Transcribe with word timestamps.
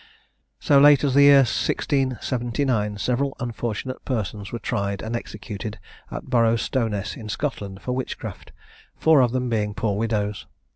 So 0.59 0.79
late 0.79 1.03
as 1.03 1.13
the 1.13 1.21
year 1.21 1.41
1679, 1.45 2.97
several 2.97 3.37
unfortunate 3.39 4.03
persons 4.03 4.51
were 4.51 4.57
tried 4.57 5.03
and 5.03 5.15
executed 5.15 5.77
at 6.09 6.25
Borrostowness 6.27 7.15
in 7.15 7.29
Scotland, 7.29 7.83
for 7.83 7.91
witchcraft, 7.91 8.51
four 8.95 9.21
of 9.21 9.31
them 9.31 9.47
being 9.47 9.75
poor 9.75 9.95
widows. 9.95 10.47